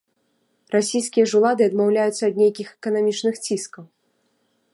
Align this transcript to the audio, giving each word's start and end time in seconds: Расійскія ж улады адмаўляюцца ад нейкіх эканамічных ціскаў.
Расійскія 0.75 1.25
ж 1.31 1.37
улады 1.39 1.67
адмаўляюцца 1.69 2.23
ад 2.29 2.35
нейкіх 2.43 2.67
эканамічных 2.77 3.35
ціскаў. 3.45 3.83